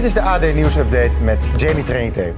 Dit 0.00 0.08
is 0.08 0.14
de 0.14 0.22
AD 0.22 0.54
Nieuws 0.54 0.76
Update 0.76 1.20
met 1.20 1.38
Jamie 1.56 1.84
Trainte. 1.84 2.34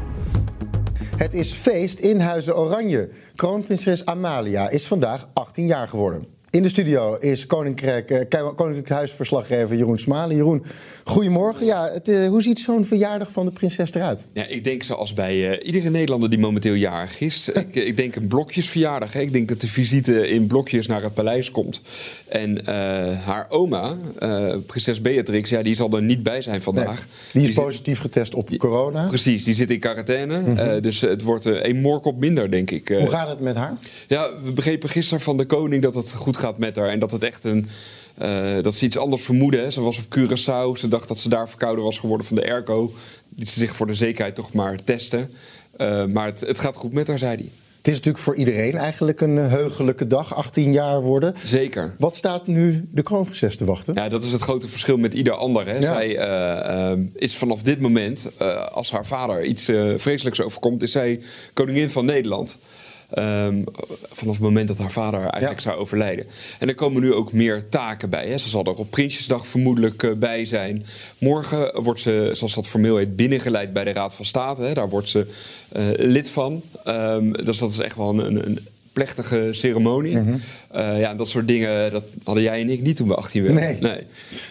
Het 1.16 1.34
is 1.34 1.52
feest 1.52 1.98
in 1.98 2.20
Huizen 2.20 2.56
Oranje. 2.56 3.10
Kroonprinses 3.34 4.06
Amalia 4.06 4.70
is 4.70 4.86
vandaag 4.86 5.28
18 5.32 5.66
jaar 5.66 5.88
geworden. 5.88 6.26
In 6.52 6.62
de 6.62 6.68
studio 6.68 7.16
is 7.16 7.46
Koninkrijk, 7.46 8.10
eh, 8.10 8.48
Koninklijk 8.54 8.88
Huisverslaggever 8.88 9.76
Jeroen 9.76 9.98
Smalen. 9.98 10.36
Jeroen, 10.36 10.64
goedemorgen. 11.04 11.66
Ja, 11.66 11.90
het, 11.92 12.08
eh, 12.08 12.28
hoe 12.28 12.42
ziet 12.42 12.60
zo'n 12.60 12.84
verjaardag 12.84 13.30
van 13.30 13.44
de 13.44 13.52
prinses 13.52 13.94
eruit? 13.94 14.26
Ja, 14.32 14.46
ik 14.46 14.64
denk 14.64 14.82
zoals 14.82 15.12
bij 15.12 15.36
uh, 15.36 15.66
iedere 15.66 15.90
Nederlander 15.90 16.30
die 16.30 16.38
momenteel 16.38 16.74
jarig 16.74 17.20
is. 17.20 17.48
ik, 17.68 17.74
ik, 17.74 17.96
denk 17.96 18.16
een 18.16 18.26
blokjesverjaardag. 18.26 19.12
Hè. 19.12 19.20
Ik 19.20 19.32
denk 19.32 19.48
dat 19.48 19.60
de 19.60 19.68
visite 19.68 20.28
in 20.28 20.46
blokjes 20.46 20.86
naar 20.86 21.02
het 21.02 21.14
paleis 21.14 21.50
komt. 21.50 21.82
En 22.28 22.66
haar 23.24 23.46
oma, 23.48 23.96
prinses 24.66 25.00
Beatrix, 25.00 25.50
ja, 25.50 25.62
die 25.62 25.74
zal 25.74 25.92
er 25.92 26.02
niet 26.02 26.22
bij 26.22 26.42
zijn 26.42 26.62
vandaag. 26.62 27.06
die 27.32 27.48
is 27.48 27.54
positief 27.54 28.00
getest 28.00 28.34
op 28.34 28.56
corona. 28.56 29.08
Precies, 29.08 29.44
die 29.44 29.54
zit 29.54 29.70
in 29.70 29.78
quarantaine. 29.80 30.40
Mhm. 30.40 30.80
dus 30.80 31.00
het 31.00 31.22
wordt 31.22 31.44
een 31.44 31.80
moorkop 31.80 32.18
minder, 32.18 32.50
denk 32.50 32.70
ik. 32.70 32.88
Hoe 32.88 33.08
gaat 33.08 33.28
het 33.28 33.40
met 33.40 33.54
haar? 33.54 33.76
Ja, 34.08 34.30
we 34.42 34.52
begrepen 34.52 34.88
gisteren 34.88 35.20
van 35.20 35.36
de 35.36 35.44
koning 35.44 35.82
dat 35.82 35.94
het 35.94 36.12
goed 36.12 36.36
gaat 36.36 36.41
met 36.58 36.76
haar. 36.76 36.88
En 36.88 36.98
dat 36.98 37.10
het 37.10 37.22
echt 37.22 37.44
een. 37.44 37.68
Uh, 38.22 38.62
dat 38.62 38.74
ze 38.74 38.84
iets 38.84 38.98
anders 38.98 39.22
vermoedde. 39.22 39.58
Hè. 39.58 39.70
Ze 39.70 39.80
was 39.80 39.98
op 39.98 40.18
Curaçao. 40.18 40.78
Ze 40.78 40.88
dacht 40.88 41.08
dat 41.08 41.18
ze 41.18 41.28
daar 41.28 41.48
verkouden 41.48 41.84
was 41.84 41.98
geworden 41.98 42.26
van 42.26 42.36
de 42.36 42.44
airco. 42.44 42.92
Liet 43.36 43.48
ze 43.48 43.58
zich 43.58 43.76
voor 43.76 43.86
de 43.86 43.94
zekerheid 43.94 44.34
toch 44.34 44.52
maar 44.52 44.84
testen. 44.84 45.30
Uh, 45.76 46.04
maar 46.04 46.26
het, 46.26 46.40
het, 46.40 46.58
gaat 46.58 46.76
goed 46.76 46.92
met 46.92 47.08
haar, 47.08 47.18
zei 47.18 47.34
hij. 47.34 47.50
Het 47.76 47.90
is 47.90 47.96
natuurlijk 47.96 48.24
voor 48.24 48.34
iedereen 48.34 48.76
eigenlijk 48.76 49.20
een 49.20 49.36
heugelijke 49.36 50.06
dag, 50.06 50.34
18 50.34 50.72
jaar 50.72 51.02
worden. 51.02 51.34
Zeker. 51.44 51.94
Wat 51.98 52.16
staat 52.16 52.46
nu 52.46 52.88
de 52.90 53.02
kroonprinses 53.02 53.56
te 53.56 53.64
wachten? 53.64 53.94
Ja, 53.94 54.08
dat 54.08 54.24
is 54.24 54.32
het 54.32 54.40
grote 54.40 54.68
verschil 54.68 54.96
met 54.96 55.14
ieder 55.14 55.32
ander. 55.32 55.66
Hè. 55.66 55.76
Ja. 55.76 55.94
Zij 55.94 56.18
uh, 56.96 57.04
is 57.14 57.36
vanaf 57.36 57.62
dit 57.62 57.80
moment, 57.80 58.30
als 58.72 58.90
haar 58.90 59.06
vader 59.06 59.44
iets 59.44 59.64
vreselijks 59.96 60.40
overkomt, 60.40 60.82
is 60.82 60.92
zij 60.92 61.20
koningin 61.52 61.90
van 61.90 62.04
Nederland. 62.04 62.58
Um, 63.18 63.64
vanaf 64.10 64.34
het 64.34 64.42
moment 64.42 64.68
dat 64.68 64.78
haar 64.78 64.92
vader 64.92 65.20
eigenlijk 65.20 65.60
zou 65.62 65.78
overlijden. 65.78 66.26
En 66.58 66.68
er 66.68 66.74
komen 66.74 67.02
nu 67.02 67.12
ook 67.12 67.32
meer 67.32 67.68
taken 67.68 68.10
bij. 68.10 68.28
Hè. 68.28 68.38
Ze 68.38 68.48
zal 68.48 68.64
er 68.64 68.74
op 68.74 68.90
Prinsjesdag 68.90 69.46
vermoedelijk 69.46 70.02
uh, 70.02 70.14
bij 70.14 70.44
zijn. 70.44 70.84
Morgen 71.18 71.82
wordt 71.82 72.00
ze, 72.00 72.30
zoals 72.32 72.54
dat 72.54 72.66
formeel 72.66 72.96
heet, 72.96 73.16
binnengeleid 73.16 73.72
bij 73.72 73.84
de 73.84 73.92
Raad 73.92 74.14
van 74.14 74.24
State. 74.24 74.62
Hè. 74.62 74.74
Daar 74.74 74.88
wordt 74.88 75.08
ze 75.08 75.26
uh, 75.76 75.82
lid 75.96 76.30
van. 76.30 76.62
Um, 76.86 77.32
dus 77.32 77.58
dat 77.58 77.70
is 77.70 77.78
echt 77.78 77.96
wel 77.96 78.08
een, 78.08 78.46
een 78.46 78.58
plechtige 78.92 79.48
ceremonie. 79.50 80.16
Mm 80.16 80.26
-hmm. 80.26 80.40
uh, 80.76 81.00
ja, 81.00 81.14
dat 81.14 81.28
soort 81.28 81.48
dingen, 81.48 81.92
dat 81.92 82.04
hadden 82.24 82.42
jij 82.42 82.60
en 82.60 82.70
ik 82.70 82.82
niet 82.82 82.96
toen 82.96 83.08
we 83.08 83.14
18 83.14 83.42
werden. 83.42 83.62
Nee. 83.62 83.78
nee. 83.80 84.02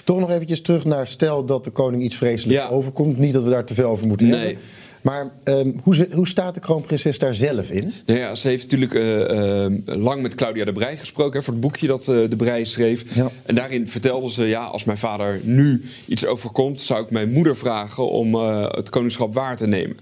Toch 0.03 0.20
nog 0.20 0.31
eventjes 0.31 0.62
terug 0.62 0.86
naar 0.86 1.08
stel 1.08 1.46
dat 1.46 1.64
de 1.64 1.70
koning 1.70 2.03
iets 2.03 2.16
vreselijks 2.16 2.64
ja. 2.64 2.70
overkomt. 2.70 3.18
Niet 3.18 3.34
dat 3.34 3.44
we 3.44 3.50
daar 3.50 3.66
te 3.66 3.73
veel 3.73 3.90
over 3.90 4.08
moeten 4.08 4.28
nee. 4.28 4.40
hebben. 4.40 4.58
Maar 5.02 5.31
um, 5.44 5.80
hoe, 5.83 6.07
hoe, 6.12 6.28
staat 6.28 6.53
de 6.53 6.59
kroonprinses 6.59 7.19
daar 7.19 7.35
zelf 7.35 7.69
in? 7.69 7.94
Nou 8.06 8.19
ja, 8.19 8.35
ze 8.35 8.47
heeft 8.47 8.63
natuurlijk 8.63 8.94
uh, 8.94 9.69
uh, 9.69 9.95
lang 10.03 10.22
met 10.22 10.35
Claudia 10.35 10.66
de 10.66 10.72
Brij 10.72 10.97
gesproken 10.97 11.39
hè, 11.39 11.44
voor 11.45 11.53
het 11.53 11.62
boekje 11.62 11.88
dat 11.88 12.07
uh, 12.07 12.29
de 12.29 12.35
Brij 12.35 12.66
schreef. 12.66 13.16
Ja. 13.16 13.29
En 13.45 13.56
daarin 13.56 13.88
vertelde 13.88 14.31
ze: 14.31 14.44
ja, 14.44 14.63
als 14.63 14.84
mijn 14.84 14.97
vader 14.97 15.40
nu 15.44 15.84
iets 16.06 16.25
overkomt, 16.25 16.81
zou 16.81 17.03
ik 17.03 17.11
mijn 17.11 17.31
moeder 17.31 17.57
vragen 17.57 18.09
om 18.09 18.35
het 18.35 18.90
koningschap 18.90 19.34
waar 19.34 19.57
te 19.57 19.67
nemen. 19.67 19.97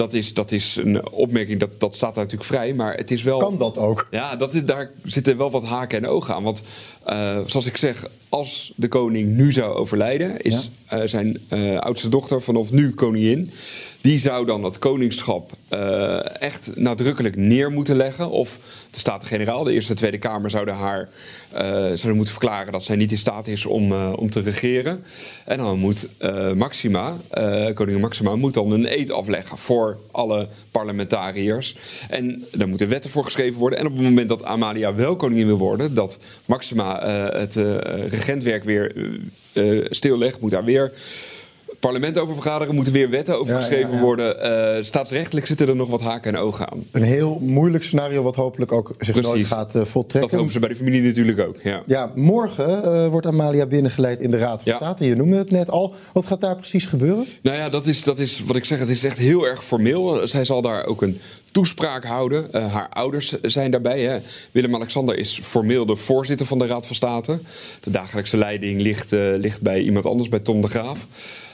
Dat 0.00 0.12
is, 0.12 0.34
dat 0.34 0.52
is 0.52 0.76
een 0.76 1.10
opmerking, 1.10 1.60
dat, 1.60 1.80
dat 1.80 1.96
staat 1.96 2.14
daar 2.14 2.24
natuurlijk 2.24 2.50
vrij, 2.50 2.74
maar 2.74 2.94
het 2.94 3.10
is 3.10 3.22
wel... 3.22 3.38
Kan 3.38 3.58
dat 3.58 3.78
ook? 3.78 4.06
Ja, 4.10 4.36
dat 4.36 4.54
is, 4.54 4.64
daar 4.64 4.90
zitten 5.04 5.36
wel 5.36 5.50
wat 5.50 5.64
haken 5.64 5.98
en 5.98 6.08
ogen 6.08 6.34
aan. 6.34 6.42
Want 6.42 6.62
uh, 7.08 7.38
zoals 7.46 7.66
ik 7.66 7.76
zeg, 7.76 8.08
als 8.28 8.72
de 8.76 8.88
koning 8.88 9.36
nu 9.36 9.52
zou 9.52 9.74
overlijden... 9.74 10.40
is 10.40 10.70
ja. 10.88 11.02
uh, 11.02 11.08
zijn 11.08 11.38
uh, 11.52 11.78
oudste 11.78 12.08
dochter 12.08 12.42
vanaf 12.42 12.70
nu 12.70 12.94
koningin... 12.94 13.50
die 14.00 14.18
zou 14.18 14.46
dan 14.46 14.64
het 14.64 14.78
koningschap 14.78 15.52
echt 16.38 16.70
nadrukkelijk 16.76 17.36
neer 17.36 17.70
moeten 17.70 17.96
leggen. 17.96 18.30
Of 18.30 18.58
de 18.90 18.98
Staten-Generaal, 18.98 19.64
de 19.64 19.72
Eerste 19.72 19.90
en 19.90 19.96
Tweede 19.96 20.18
Kamer... 20.18 20.50
zouden 20.50 20.74
haar 20.74 21.08
zouden 21.84 22.14
moeten 22.14 22.32
verklaren 22.32 22.72
dat 22.72 22.84
zij 22.84 22.96
niet 22.96 23.12
in 23.12 23.18
staat 23.18 23.46
is 23.46 23.66
om, 23.66 23.92
om 24.12 24.30
te 24.30 24.40
regeren. 24.40 25.04
En 25.46 25.58
dan 25.58 25.78
moet 25.78 26.08
Maxima, 26.56 27.16
koningin 27.74 28.00
Maxima... 28.00 28.36
moet 28.36 28.54
dan 28.54 28.70
een 28.70 28.98
eed 28.98 29.10
afleggen 29.12 29.58
voor 29.58 29.98
alle 30.10 30.48
parlementariërs. 30.70 31.76
En 32.08 32.44
daar 32.52 32.68
moeten 32.68 32.88
wetten 32.88 33.10
voor 33.10 33.24
geschreven 33.24 33.58
worden. 33.58 33.78
En 33.78 33.86
op 33.86 33.92
het 33.92 34.02
moment 34.02 34.28
dat 34.28 34.44
Amalia 34.44 34.94
wel 34.94 35.16
koningin 35.16 35.46
wil 35.46 35.58
worden, 35.58 35.94
dat 35.94 36.18
Maxima 36.44 37.06
uh, 37.06 37.40
het 37.40 37.56
uh, 37.56 37.76
regentwerk 38.08 38.64
weer 38.64 38.92
uh, 39.52 39.86
stillegt, 39.90 40.40
moet 40.40 40.50
daar 40.50 40.64
weer 40.64 40.92
parlement 41.80 42.18
over 42.18 42.34
vergaderen, 42.34 42.74
moeten 42.74 42.92
weer 42.92 43.10
wetten 43.10 43.38
over 43.38 43.52
ja, 43.52 43.58
geschreven 43.58 43.90
ja, 43.90 43.96
ja. 43.96 44.02
worden. 44.02 44.76
Uh, 44.78 44.84
staatsrechtelijk 44.84 45.46
zitten 45.46 45.68
er 45.68 45.76
nog 45.76 45.88
wat 45.88 46.00
haken 46.00 46.34
en 46.34 46.40
ogen 46.40 46.70
aan. 46.70 46.84
Een 46.90 47.02
heel 47.02 47.38
moeilijk 47.40 47.84
scenario, 47.84 48.22
wat 48.22 48.36
hopelijk 48.36 48.72
ook 48.72 48.94
zich 48.98 49.14
Precies. 49.14 49.30
nooit 49.32 49.46
gaat 49.46 49.74
uh, 49.76 49.84
voltrekken. 49.84 50.30
Dat 50.30 50.38
hopen 50.38 50.52
ze 50.52 50.58
bij 50.58 50.68
de 50.68 50.76
familie 50.76 51.02
natuurlijk 51.02 51.40
ook. 51.40 51.56
Ja, 51.62 51.82
ja 51.86 52.12
morgen 52.14 52.82
uh, 52.84 53.06
wordt 53.06 53.26
Amalia 53.26 53.66
binnengeleid 53.66 54.20
in 54.20 54.30
de 54.30 54.38
Raad 54.38 54.62
van 54.62 54.74
State. 54.74 55.04
Je 55.04 55.16
noemde 55.16 55.36
het 55.36 55.50
net 55.50 55.70
al. 55.70 55.94
Wat 56.12 56.26
gaat 56.26 56.40
daar 56.40 56.56
precies 56.56 56.86
gebeuren? 56.86 57.26
Nou 57.42 57.56
ja, 57.56 57.68
dat 57.68 57.86
is, 57.86 58.02
dat 58.02 58.18
is 58.18 58.42
wat 58.44 58.56
ik 58.56 58.64
zeg. 58.64 58.78
Het 58.78 58.88
is 58.88 59.04
echt 59.04 59.18
heel 59.18 59.46
erg 59.46 59.64
formeel. 59.64 60.28
Zij 60.28 60.44
zal 60.44 60.62
daar 60.62 60.86
ook 60.86 61.02
een 61.02 61.20
toespraak 61.52 62.04
houden. 62.04 62.48
Uh, 62.54 62.72
haar 62.72 62.88
ouders 62.88 63.40
zijn 63.42 63.70
daarbij. 63.70 64.22
Willem-Alexander 64.50 65.18
is 65.18 65.40
formeel 65.42 65.86
de 65.86 65.96
voorzitter 65.96 66.46
van 66.46 66.58
de 66.58 66.66
Raad 66.66 66.86
van 66.86 66.96
State. 66.96 67.38
De 67.80 67.90
dagelijkse 67.90 68.36
leiding 68.36 68.80
ligt, 68.80 69.12
uh, 69.12 69.34
ligt 69.36 69.60
bij 69.60 69.80
iemand 69.80 70.06
anders, 70.06 70.28
bij 70.28 70.38
Tom 70.38 70.60
de 70.60 70.68
Graaf. 70.68 71.06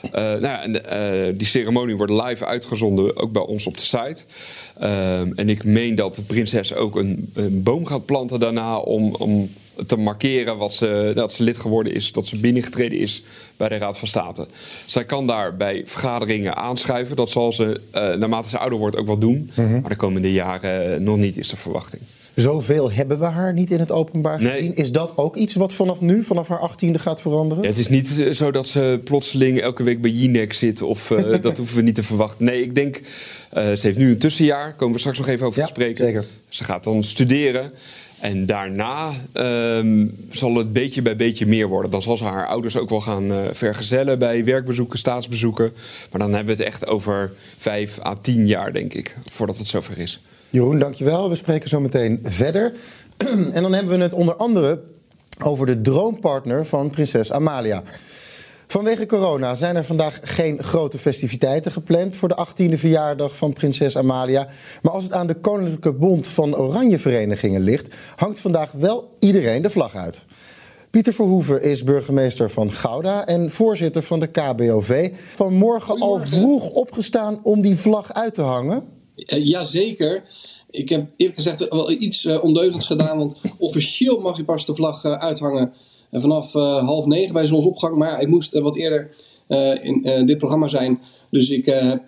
Uh, 0.03 0.11
nou 0.11 0.41
ja, 0.41 0.61
en, 0.61 1.37
die 1.37 1.47
ceremonie 1.47 1.95
wordt 1.95 2.11
live 2.11 2.45
uitgezonden, 2.45 3.17
ook 3.17 3.31
bij 3.31 3.41
ons 3.41 3.67
op 3.67 3.77
de 3.77 3.83
site. 3.83 4.23
Ehm, 4.79 5.31
en 5.35 5.49
ik 5.49 5.63
meen 5.63 5.95
dat 5.95 6.15
de 6.15 6.21
prinses 6.21 6.73
ook 6.73 6.95
een, 6.95 7.31
een 7.33 7.63
boom 7.63 7.85
gaat 7.85 8.05
planten 8.05 8.39
daarna 8.39 8.77
om... 8.77 9.15
om 9.15 9.49
te 9.85 9.95
markeren 9.97 10.57
wat 10.57 10.73
ze, 10.73 11.11
dat 11.15 11.33
ze 11.33 11.43
lid 11.43 11.57
geworden 11.57 11.93
is, 11.93 12.11
dat 12.11 12.27
ze 12.27 12.39
binnengetreden 12.39 12.99
is 12.99 13.23
bij 13.57 13.69
de 13.69 13.77
Raad 13.77 13.97
van 13.97 14.07
State. 14.07 14.47
Zij 14.85 15.05
kan 15.05 15.27
daar 15.27 15.57
bij 15.57 15.81
vergaderingen 15.85 16.55
aanschuiven. 16.55 17.15
Dat 17.15 17.29
zal 17.29 17.53
ze 17.53 17.81
uh, 17.95 18.13
naarmate 18.13 18.49
ze 18.49 18.57
ouder 18.57 18.79
wordt 18.79 18.97
ook 18.97 19.07
wel 19.07 19.17
doen. 19.17 19.51
Mm 19.55 19.65
-hmm. 19.65 19.81
Maar 19.81 19.89
de 19.89 19.95
komende 19.95 20.31
jaren 20.31 21.03
nog 21.03 21.17
niet, 21.17 21.37
is 21.37 21.49
de 21.49 21.55
verwachting. 21.55 22.01
Zoveel 22.43 22.91
hebben 22.91 23.19
we 23.19 23.25
haar 23.25 23.53
niet 23.53 23.71
in 23.71 23.79
het 23.79 23.91
openbaar 23.91 24.39
gezien. 24.39 24.63
Nee. 24.63 24.73
Is 24.73 24.91
dat 24.91 25.11
ook 25.15 25.35
iets 25.35 25.55
wat 25.55 25.73
vanaf 25.73 26.01
nu, 26.01 26.23
vanaf 26.23 26.47
haar 26.47 26.59
achttiende 26.59 26.99
gaat 26.99 27.21
veranderen? 27.21 27.63
Ja, 27.63 27.69
het 27.69 27.77
is 27.77 27.87
niet 27.87 28.07
zo 28.31 28.51
dat 28.51 28.67
ze 28.67 29.01
plotseling 29.03 29.59
elke 29.59 29.83
week 29.83 30.01
bij 30.01 30.11
Jinek 30.11 30.53
zit. 30.53 30.81
Of 30.81 31.09
uh, 31.09 31.35
dat 31.41 31.57
hoeven 31.57 31.75
we 31.75 31.81
niet 31.81 31.95
te 31.95 32.03
verwachten. 32.03 32.45
Nee, 32.45 32.61
ik 32.61 32.75
denk, 32.75 32.95
uh, 32.97 33.03
ze 33.51 33.79
heeft 33.81 33.97
nu 33.97 34.09
een 34.09 34.17
tussenjaar. 34.17 34.75
Komen 34.75 34.93
we 34.93 34.99
straks 34.99 35.17
nog 35.17 35.27
even 35.27 35.45
over 35.45 35.59
ja, 35.59 35.65
te 35.65 35.73
spreken. 35.73 36.05
Zeker. 36.05 36.25
Ze 36.49 36.63
gaat 36.63 36.83
dan 36.83 37.03
studeren. 37.03 37.71
En 38.19 38.45
daarna 38.45 39.11
um, 39.33 40.27
zal 40.31 40.55
het 40.55 40.73
beetje 40.73 41.01
bij 41.01 41.15
beetje 41.15 41.45
meer 41.45 41.67
worden. 41.67 41.91
Dan 41.91 42.01
zal 42.01 42.17
ze 42.17 42.23
haar 42.23 42.47
ouders 42.47 42.77
ook 42.77 42.89
wel 42.89 43.01
gaan 43.01 43.31
uh, 43.31 43.37
vergezellen 43.51 44.19
bij 44.19 44.43
werkbezoeken, 44.43 44.99
staatsbezoeken. 44.99 45.73
Maar 46.11 46.19
dan 46.21 46.33
hebben 46.33 46.55
we 46.55 46.63
het 46.63 46.73
echt 46.73 46.87
over 46.87 47.31
vijf 47.57 47.99
à 47.99 48.15
tien 48.15 48.47
jaar, 48.47 48.73
denk 48.73 48.93
ik, 48.93 49.15
voordat 49.31 49.57
het 49.57 49.67
zover 49.67 49.97
is. 49.97 50.21
Jeroen, 50.49 50.79
dankjewel. 50.79 51.29
We 51.29 51.35
spreken 51.35 51.69
zo 51.69 51.79
meteen 51.79 52.19
verder. 52.23 52.73
en 53.53 53.61
dan 53.61 53.73
hebben 53.73 53.97
we 53.97 54.03
het 54.03 54.13
onder 54.13 54.35
andere 54.35 54.81
over 55.43 55.65
de 55.65 55.81
droompartner 55.81 56.65
van 56.65 56.89
prinses 56.89 57.31
Amalia. 57.31 57.83
Vanwege 58.69 59.05
corona 59.05 59.55
zijn 59.55 59.75
er 59.75 59.85
vandaag 59.85 60.19
geen 60.23 60.63
grote 60.63 60.97
festiviteiten 60.97 61.71
gepland 61.71 62.15
voor 62.15 62.27
de 62.27 62.47
18e 62.47 62.73
verjaardag 62.73 63.37
van 63.37 63.53
prinses 63.53 63.97
Amalia. 63.97 64.47
Maar 64.81 64.93
als 64.93 65.03
het 65.03 65.13
aan 65.13 65.27
de 65.27 65.33
Koninklijke 65.33 65.93
Bond 65.93 66.27
van 66.27 66.55
Oranje 66.55 66.99
Verenigingen 66.99 67.61
ligt, 67.61 67.95
hangt 68.15 68.39
vandaag 68.39 68.71
wel 68.71 69.15
iedereen 69.19 69.61
de 69.61 69.69
vlag 69.69 69.95
uit. 69.95 70.25
Pieter 70.89 71.13
Verhoeven 71.13 71.61
is 71.61 71.83
burgemeester 71.83 72.49
van 72.49 72.71
Gouda 72.71 73.25
en 73.25 73.51
voorzitter 73.51 74.03
van 74.03 74.19
de 74.19 74.27
KBOV. 74.27 75.11
Vanmorgen 75.33 75.99
al 75.99 76.19
vroeg 76.19 76.69
opgestaan 76.69 77.39
om 77.43 77.61
die 77.61 77.75
vlag 77.75 78.13
uit 78.13 78.33
te 78.33 78.41
hangen. 78.41 78.83
Uh, 79.15 79.45
jazeker. 79.45 80.23
Ik 80.69 80.89
heb 80.89 81.07
eerlijk 81.15 81.37
gezegd 81.37 81.67
wel 81.67 81.91
iets 81.91 82.25
uh, 82.25 82.43
ondeugends 82.43 82.87
gedaan, 82.87 83.17
want 83.17 83.37
officieel 83.57 84.19
mag 84.19 84.37
je 84.37 84.43
pas 84.43 84.65
de 84.65 84.75
vlag 84.75 85.03
uh, 85.03 85.33
vanaf 86.21 86.53
half 86.53 87.05
negen 87.05 87.33
bij 87.33 87.45
zonsopgang. 87.45 87.95
Maar 87.95 88.21
ik 88.21 88.27
moest 88.27 88.59
wat 88.59 88.75
eerder 88.75 89.11
in 89.81 90.25
dit 90.25 90.37
programma 90.37 90.67
zijn. 90.67 90.99
Dus 91.29 91.49
ik 91.49 91.65
heb 91.65 92.07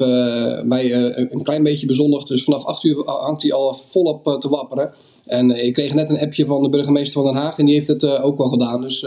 mij 0.64 0.94
een 1.32 1.44
klein 1.44 1.64
beetje 1.64 1.88
bezondigd. 1.88 2.28
Dus 2.28 2.44
vanaf 2.44 2.66
8 2.66 2.84
uur 2.84 3.04
hangt 3.06 3.42
hij 3.42 3.54
al 3.54 3.74
volop 3.74 4.38
te 4.40 4.50
wapperen. 4.50 4.92
En 5.26 5.66
ik 5.66 5.74
kreeg 5.74 5.94
net 5.94 6.10
een 6.10 6.20
appje 6.20 6.46
van 6.46 6.64
de 6.64 6.70
burgemeester 6.70 7.22
van 7.22 7.34
Den 7.34 7.42
Haag 7.42 7.58
en 7.58 7.66
die 7.66 7.74
heeft 7.74 7.88
het 7.88 8.06
ook 8.06 8.38
wel 8.38 8.48
gedaan. 8.48 8.82
Dus 8.82 9.06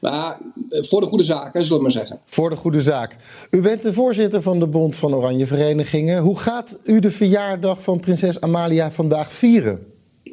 maar 0.00 0.38
voor 0.70 1.00
de 1.00 1.06
goede 1.06 1.24
zaak, 1.24 1.52
zullen 1.52 1.76
we 1.76 1.82
maar 1.82 1.90
zeggen. 1.90 2.18
Voor 2.26 2.50
de 2.50 2.56
goede 2.56 2.80
zaak. 2.80 3.16
U 3.50 3.60
bent 3.60 3.82
de 3.82 3.92
voorzitter 3.92 4.42
van 4.42 4.58
de 4.58 4.66
Bond 4.66 4.96
van 4.96 5.14
Oranje 5.14 5.46
Verenigingen. 5.46 6.22
Hoe 6.22 6.38
gaat 6.38 6.80
u 6.84 6.98
de 6.98 7.10
verjaardag 7.10 7.82
van 7.82 8.00
prinses 8.00 8.40
Amalia 8.40 8.90
vandaag 8.90 9.32
vieren? 9.32 9.78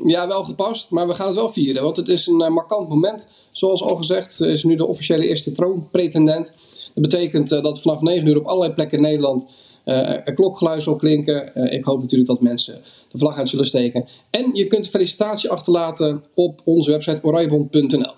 Ja, 0.04 0.28
wel 0.28 0.44
gepast, 0.44 0.90
maar 0.90 1.08
we 1.08 1.14
gaan 1.14 1.28
het 1.28 1.36
wel 1.36 1.52
vieren. 1.52 1.84
Want 1.84 1.98
het 1.98 2.08
is 2.08 2.28
een 2.28 2.42
uh, 2.42 2.50
markant 2.50 2.90
moment. 2.90 3.30
Zoals 3.52 3.84
al 3.84 3.96
gezegd, 3.96 4.34
ze 4.34 4.48
is 4.48 4.64
nu 4.64 4.76
de 4.76 4.86
officiële 4.86 5.28
eerste 5.28 5.52
troonpretendent. 5.52 6.54
Dat 6.94 7.04
betekent 7.04 7.52
uh, 7.52 7.64
dat 7.64 7.82
vanaf 7.82 8.02
9 8.02 8.28
uur 8.28 8.38
op 8.38 8.46
allerlei 8.46 8.74
plekken 8.74 8.98
in 8.98 9.04
Nederland 9.04 9.48
uh, 9.86 10.28
er 10.28 10.34
klokgeluid 10.34 10.84
zal 10.84 10.96
klinken. 10.96 11.72
ik 11.72 11.84
hoop 11.84 12.02
natuurlijk 12.02 12.30
dat 12.30 12.42
mensen 12.42 12.82
de 13.12 13.18
vlag 13.18 13.38
uit 13.38 13.50
zullen 13.50 13.66
steken. 13.66 14.06
En 14.30 14.50
je 14.54 14.68
kunt 14.68 14.88
felicitatie 14.88 15.50
achterlaten 15.50 16.24
op 16.34 16.62
onze 16.64 16.92
website 16.92 17.20
oranjebond.nl. 17.22 18.14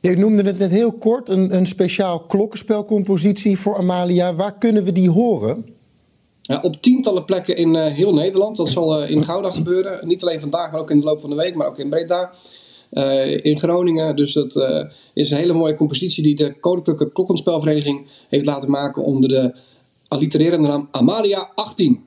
Je 0.00 0.16
noemde 0.16 0.42
het 0.42 0.58
net 0.58 0.70
heel 0.70 0.92
kort, 0.92 1.28
een, 1.28 1.56
een 1.56 1.66
speciaal 1.66 2.20
klokkenspelcompositie 2.20 3.58
voor 3.58 3.76
Amalia. 3.76 4.34
Waar 4.34 4.58
kunnen 4.58 4.84
we 4.84 4.92
die 4.92 5.10
horen? 5.10 5.75
Ja, 6.46 6.60
op 6.62 6.82
tientallen 6.82 7.24
plekken 7.24 7.56
in 7.56 7.74
uh, 7.74 7.86
heel 7.86 8.14
Nederland. 8.14 8.56
Dat 8.56 8.68
zal 8.68 9.02
uh, 9.02 9.10
in 9.10 9.24
Gouda 9.24 9.50
gebeuren. 9.50 10.06
Niet 10.06 10.22
alleen 10.22 10.40
vandaag, 10.40 10.70
maar 10.70 10.80
ook 10.80 10.90
in 10.90 10.98
de 11.00 11.04
loop 11.06 11.20
van 11.20 11.30
de 11.30 11.36
week, 11.36 11.54
maar 11.54 11.66
ook 11.66 11.78
in 11.78 11.88
Breda. 11.88 12.30
Uh, 12.92 13.44
in 13.44 13.58
Groningen. 13.58 14.16
Dus 14.16 14.32
dat 14.32 14.88
is 15.12 15.30
een 15.30 15.36
hele 15.36 15.52
mooie 15.52 15.74
compositie 15.74 16.22
die 16.22 16.36
de 16.36 16.60
Koninklijke 16.60 17.12
Klokkenspelvereniging 17.12 18.06
heeft 18.28 18.46
laten 18.46 18.70
maken 18.70 19.02
onder 19.02 19.28
de 19.28 19.54
allitererende 20.08 20.68
naam 20.68 20.88
Amalia 20.90 21.50
18. 21.54 22.04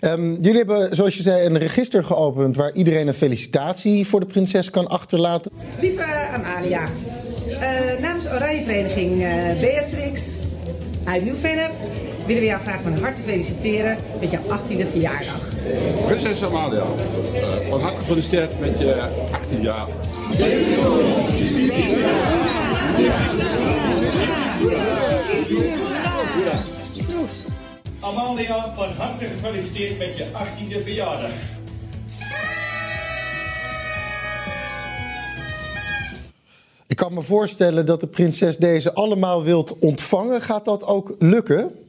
um, 0.00 0.32
jullie 0.42 0.56
hebben, 0.56 0.96
zoals 0.96 1.16
je 1.16 1.22
zei, 1.22 1.46
een 1.46 1.58
register 1.58 2.04
geopend 2.04 2.56
waar 2.56 2.74
iedereen 2.74 3.08
een 3.08 3.14
felicitatie 3.14 4.06
voor 4.06 4.20
de 4.20 4.26
prinses 4.26 4.70
kan 4.70 4.88
achterlaten. 4.88 5.52
Lieve 5.80 6.04
Amalia, 6.32 6.88
uh, 7.46 8.00
namens 8.00 8.26
Oranje 8.26 8.64
Vereniging 8.64 9.16
uh, 9.16 9.60
Beatrix 9.60 10.30
uit 11.04 11.24
Nieuw-Vennep 11.24 11.72
willen 12.28 12.42
we 12.42 12.48
jou 12.48 12.60
graag 12.60 12.82
van 12.82 12.98
harte 12.98 13.20
feliciteren 13.22 13.98
met 14.20 14.30
jouw 14.30 14.42
18e 14.42 14.90
verjaardag. 14.90 15.40
Prinses 16.06 16.42
Amalia, 16.42 16.84
uh, 16.84 17.68
van 17.68 17.80
harte 17.80 17.98
gefeliciteerd 17.98 18.60
met 18.60 18.78
je 18.78 19.08
18 19.32 19.62
jaar. 19.62 19.88
Amalia, 28.00 28.74
van 28.74 28.88
harte 28.88 29.24
gefeliciteerd 29.24 29.98
met 29.98 30.16
je 30.16 30.24
18e 30.24 30.82
verjaardag. 30.82 31.32
Ik 36.86 36.96
kan 36.96 37.14
me 37.14 37.22
voorstellen 37.22 37.86
dat 37.86 38.00
de 38.00 38.06
prinses 38.06 38.56
deze 38.56 38.94
allemaal 38.94 39.42
wilt 39.42 39.78
ontvangen. 39.78 40.40
Gaat 40.42 40.64
dat 40.64 40.84
ook 40.84 41.14
lukken? 41.18 41.86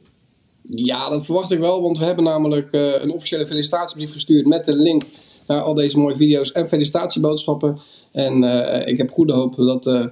Ja, 0.74 1.08
dat 1.08 1.24
verwacht 1.24 1.50
ik 1.50 1.58
wel, 1.58 1.82
want 1.82 1.98
we 1.98 2.04
hebben 2.04 2.24
namelijk 2.24 2.68
uh, 2.70 3.02
een 3.02 3.10
officiële 3.10 3.46
felicitatiebrief 3.46 4.12
gestuurd 4.12 4.46
met 4.46 4.68
een 4.68 4.82
link 4.82 5.02
naar 5.46 5.60
al 5.60 5.74
deze 5.74 5.98
mooie 5.98 6.16
video's 6.16 6.52
en 6.52 6.68
felicitatieboodschappen. 6.68 7.78
En 8.12 8.42
uh, 8.42 8.86
ik 8.86 8.98
heb 8.98 9.10
goede 9.10 9.32
hoop 9.32 9.56
dat 9.56 9.86
uh, 9.86 10.06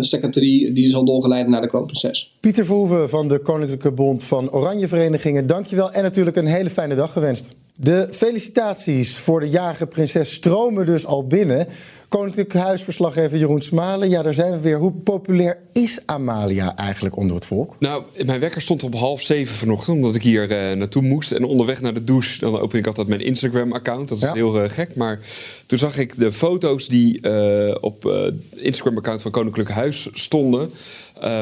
secretarie 0.00 0.72
die 0.72 0.88
zal 0.88 1.04
doorgeleiden 1.04 1.50
naar 1.50 1.60
de 1.60 1.66
kroonprinses. 1.68 2.36
Pieter 2.40 2.64
Verhoeven 2.64 3.08
van 3.08 3.28
de 3.28 3.38
Koninklijke 3.38 3.92
Bond 3.92 4.24
van 4.24 4.50
Oranje 4.50 4.88
Verenigingen, 4.88 5.46
dankjewel 5.46 5.92
en 5.92 6.02
natuurlijk 6.02 6.36
een 6.36 6.46
hele 6.46 6.70
fijne 6.70 6.94
dag 6.94 7.12
gewenst. 7.12 7.50
De 7.76 8.08
felicitaties 8.10 9.16
voor 9.16 9.40
de 9.40 9.48
jarige 9.48 9.86
prinses 9.86 10.32
stromen 10.32 10.86
dus 10.86 11.06
al 11.06 11.26
binnen. 11.26 11.66
Koninklijk 12.10 12.52
Huisverslaggever 12.52 13.38
Jeroen 13.38 13.62
Smalen. 13.62 14.08
Ja, 14.08 14.22
daar 14.22 14.34
zijn 14.34 14.52
we 14.52 14.60
weer. 14.60 14.78
Hoe 14.78 14.92
populair 14.92 15.58
is 15.72 16.00
Amalia 16.06 16.76
eigenlijk 16.76 17.16
onder 17.16 17.36
het 17.36 17.44
volk? 17.44 17.76
Nou, 17.78 18.04
mijn 18.24 18.40
wekker 18.40 18.62
stond 18.62 18.82
op 18.82 18.94
half 18.94 19.22
zeven 19.22 19.56
vanochtend, 19.56 19.96
omdat 19.96 20.14
ik 20.14 20.22
hier 20.22 20.50
uh, 20.50 20.76
naartoe 20.76 21.02
moest. 21.02 21.32
En 21.32 21.44
onderweg 21.44 21.80
naar 21.80 21.94
de 21.94 22.04
douche, 22.04 22.38
dan 22.38 22.58
open 22.58 22.78
ik 22.78 22.86
altijd 22.86 23.08
mijn 23.08 23.20
Instagram-account. 23.20 24.08
Dat 24.08 24.18
is 24.18 24.24
ja. 24.24 24.32
heel 24.32 24.62
uh, 24.62 24.70
gek. 24.70 24.96
Maar 24.96 25.20
toen 25.66 25.78
zag 25.78 25.98
ik 25.98 26.18
de 26.18 26.32
foto's 26.32 26.88
die 26.88 27.18
uh, 27.22 27.74
op 27.80 28.02
het 28.02 28.34
Instagram-account 28.54 29.22
van 29.22 29.30
Koninklijk 29.30 29.70
Huis 29.70 30.08
stonden. 30.12 30.70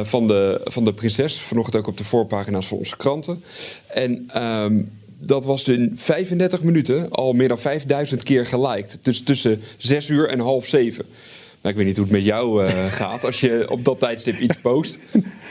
van, 0.03 0.27
de, 0.27 0.61
van 0.65 0.85
de 0.85 0.93
prinses. 0.93 1.41
Vanochtend 1.41 1.77
ook 1.77 1.87
op 1.87 1.97
de 1.97 2.05
voorpagina's 2.05 2.67
van 2.67 2.79
onze 2.79 2.97
kranten. 2.97 3.43
En. 3.87 4.43
Um, 4.43 4.98
dat 5.19 5.45
was 5.45 5.69
in 5.69 5.93
35 5.97 6.63
minuten 6.63 7.11
al 7.11 7.33
meer 7.33 7.49
dan 7.49 7.59
5000 7.59 8.23
keer 8.23 8.47
geliked. 8.47 8.99
Dus 9.03 9.23
tussen 9.23 9.61
6 9.79 10.09
uur 10.09 10.29
en 10.29 10.39
half 10.39 10.67
7. 10.67 11.05
Maar 11.61 11.71
ik 11.71 11.79
weet 11.79 11.87
niet 11.87 11.97
hoe 11.97 12.05
het 12.05 12.15
met 12.15 12.25
jou 12.25 12.65
uh, 12.65 12.85
gaat 13.01 13.25
als 13.25 13.41
je 13.41 13.67
op 13.71 13.85
dat 13.85 14.01
tijdstip 14.01 14.39
iets 14.39 14.61
post. 14.63 14.99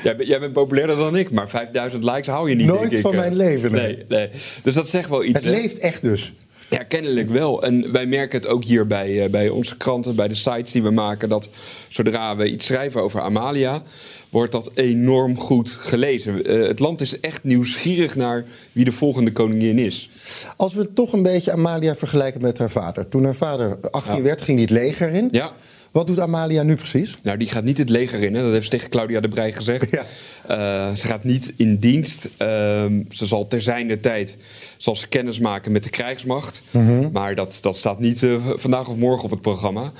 Jij, 0.04 0.16
jij, 0.20 0.40
bent 0.40 0.54
populairder 0.54 0.96
dan 0.96 1.18
ik, 1.18 1.32
maar 1.32 1.50
5000 1.50 2.04
likes 2.04 2.28
hou 2.28 2.50
je 2.50 2.56
niet. 2.56 2.68
Nooit 2.68 2.90
denk 2.90 3.02
van 3.02 3.14
ik. 3.14 3.20
mijn 3.20 3.36
leven. 3.36 3.72
Nee. 3.72 3.96
nee. 3.96 4.06
Nee, 4.08 4.30
Dus 4.64 4.74
dat 4.74 4.90
zegt 4.90 5.10
wel 5.10 5.24
iets. 5.24 5.34
Het 5.34 5.44
hè? 5.44 5.50
leeft 5.50 5.78
echt 5.78 6.02
dus. 6.02 6.34
Ja, 6.70 6.84
kennelijk 6.84 7.30
wel. 7.30 7.64
En 7.64 7.92
wij 7.92 8.06
merken 8.06 8.40
het 8.40 8.48
ook 8.48 8.64
hier 8.64 8.88
bij, 8.88 9.10
uh, 9.10 9.30
bij 9.30 9.50
onze 9.50 9.78
kranten, 9.78 10.16
bij 10.16 10.28
de 10.28 10.36
sites 10.36 10.72
die 10.72 10.84
we 10.84 10.92
maken, 10.92 11.30
dat 11.30 11.50
zodra 11.88 12.36
we 12.36 12.52
iets 12.52 12.66
schrijven 12.66 13.02
over 13.02 13.22
Amalia, 13.22 13.84
wordt 14.30 14.52
dat 14.52 14.72
enorm 14.74 15.38
goed 15.38 15.70
gelezen. 15.70 16.52
Uh, 16.52 16.68
het 16.68 16.80
land 16.80 17.02
is 17.02 17.20
echt 17.20 17.44
nieuwsgierig 17.44 18.16
naar 18.16 18.46
wie 18.72 18.86
de 18.86 18.92
volgende 18.92 19.32
koningin 19.32 19.80
is. 19.80 20.10
Als 20.56 20.74
we 20.74 20.94
toch 20.94 21.14
een 21.14 21.24
beetje 21.24 21.52
Amalia 21.52 21.96
vergelijken 21.96 22.42
met 22.42 22.58
haar 22.58 22.72
vader. 22.72 23.08
Toen 23.08 23.24
haar 23.24 23.36
vader 23.36 23.78
18 23.92 24.16
ja. 24.16 24.22
werd, 24.22 24.42
ging 24.42 24.58
hij 24.58 24.68
het 24.70 24.84
leger 24.84 25.10
in. 25.10 25.28
Ja. 25.32 25.52
Wat 25.92 26.08
doet 26.08 26.20
Amalia 26.20 26.64
nu 26.64 26.76
precies? 26.76 27.14
Nou, 27.24 27.38
die 27.38 27.48
gaat 27.48 27.64
niet 27.64 27.78
het 27.78 27.90
leger 27.90 28.24
in. 28.24 28.36
Hè? 28.36 28.42
Dat 28.42 28.52
heeft 28.52 28.64
ze 28.64 28.70
tegen 28.70 28.90
Claudia 28.90 29.20
de 29.20 29.28
Brij 29.28 29.54
gezegd. 29.54 29.92
Ja. 29.92 30.06
Uh, 30.50 30.96
ze 30.96 31.08
gaat 31.08 31.24
niet 31.24 31.54
in 31.56 31.78
dienst. 31.78 32.26
Uh, 32.26 32.86
ze 33.12 33.26
zal 33.26 33.48
ter 33.48 33.62
zijnde 33.62 34.00
tijd 34.00 34.38
zal 34.78 34.96
ze 34.96 35.08
kennis 35.08 35.40
maken 35.40 35.72
met 35.72 35.84
de 35.84 35.90
krijgsmacht. 35.90 36.62
Mm 36.72 36.88
-hmm. 36.88 37.10
Maar 37.12 37.36
dat, 37.36 37.58
dat 37.62 37.78
staat 37.78 38.00
niet 38.00 38.22
uh, 38.22 38.48
vandaag 38.56 38.88
of 38.88 38.96
morgen 38.96 39.24
op 39.24 39.32
het 39.32 39.42
programma. 39.42 39.92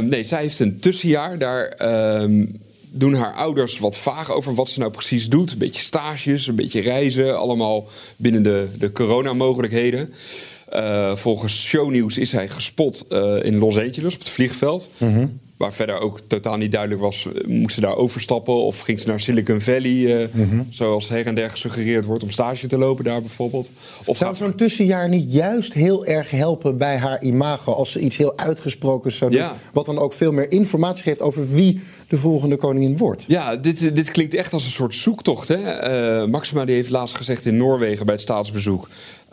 nee, 0.00 0.24
zij 0.24 0.42
heeft 0.42 0.58
een 0.58 0.78
tussenjaar. 0.78 1.38
Daar 1.38 1.68
ehm, 1.68 2.44
doen 2.90 3.14
haar 3.14 3.34
ouders 3.34 3.78
wat 3.78 3.98
vaag 3.98 4.30
over 4.30 4.54
wat 4.54 4.68
ze 4.68 4.78
nou 4.78 4.90
precies 4.90 5.28
doet. 5.28 5.52
Een 5.52 5.58
beetje 5.58 5.82
stages, 5.82 6.46
een 6.46 6.54
beetje 6.54 6.80
reizen. 6.80 7.38
Allemaal 7.38 7.88
binnen 8.16 8.42
de, 8.42 8.68
de 8.78 8.92
coronamogelijkheden. 8.92 10.12
Uh, 10.72 11.16
volgens 11.16 11.64
shownieuws 11.64 12.18
is 12.18 12.32
hij 12.32 12.48
gespot 12.48 13.06
uh, 13.08 13.44
in 13.44 13.56
Los 13.56 13.76
Angeles 13.78 14.14
op 14.14 14.20
het 14.20 14.28
vliegveld. 14.28 14.90
-hmm. 14.98 15.38
Waar 15.56 15.72
verder 15.72 15.98
ook 16.00 16.20
totaal 16.26 16.56
niet 16.56 16.72
duidelijk 16.72 17.00
was, 17.00 17.28
moest 17.46 17.74
ze 17.74 17.80
daar 17.80 17.96
overstappen 17.96 18.54
of 18.54 18.80
ging 18.80 19.00
ze 19.00 19.08
naar 19.08 19.20
Silicon 19.20 19.60
Valley, 19.60 19.92
uh, 19.92 20.26
mm 20.32 20.50
-hmm. 20.50 20.66
zoals 20.70 21.08
her 21.08 21.26
en 21.26 21.34
der 21.34 21.50
gesuggereerd 21.50 22.04
wordt, 22.04 22.22
om 22.22 22.30
stage 22.30 22.66
te 22.66 22.78
lopen 22.78 23.04
daar 23.04 23.20
bijvoorbeeld. 23.20 23.70
Of 24.04 24.16
Zou 24.16 24.34
zo'n 24.34 24.54
tussenjaar 24.54 25.08
niet 25.08 25.32
juist 25.32 25.72
heel 25.72 26.06
erg 26.06 26.30
helpen 26.30 26.78
bij 26.78 26.96
haar 26.96 27.22
imago 27.22 27.72
als 27.72 27.92
ze 27.92 28.00
iets 28.00 28.16
heel 28.16 28.38
uitgesproken 28.38 29.12
zou 29.12 29.30
doen, 29.30 29.40
ja. 29.40 29.56
wat 29.72 29.86
dan 29.86 29.98
ook 29.98 30.12
veel 30.12 30.32
meer 30.32 30.52
informatie 30.52 31.02
geeft 31.02 31.20
over 31.20 31.48
wie 31.50 31.80
de 32.08 32.16
volgende 32.16 32.56
koningin 32.56 32.96
wordt? 32.96 33.24
Ja, 33.28 33.56
dit, 33.56 33.96
dit 33.96 34.10
klinkt 34.10 34.34
echt 34.34 34.52
als 34.52 34.64
een 34.64 34.70
soort 34.70 34.94
zoektocht. 34.94 35.48
Hè? 35.48 36.22
Uh, 36.22 36.28
Maxima 36.28 36.64
die 36.64 36.74
heeft 36.74 36.90
laatst 36.90 37.16
gezegd 37.16 37.46
in 37.46 37.56
Noorwegen 37.56 38.04
bij 38.06 38.14
het 38.14 38.22
staatsbezoek. 38.22 38.88